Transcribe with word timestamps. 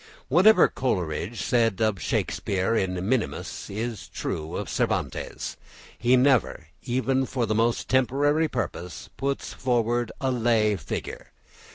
What 0.29 0.47
Coleridge 0.73 1.43
said 1.43 1.79
of 1.79 2.01
Shakespeare 2.01 2.75
in 2.75 3.07
minimis 3.07 3.69
is 3.69 4.07
true 4.09 4.55
of 4.57 4.67
Cervantes; 4.67 5.57
he 5.95 6.17
never, 6.17 6.69
even 6.81 7.27
for 7.27 7.45
the 7.45 7.53
most 7.53 7.87
temporary 7.87 8.47
purpose, 8.47 9.11
puts 9.15 9.53
forward 9.53 10.11
a 10.19 10.31
lay 10.31 10.75
figure. 10.75 11.29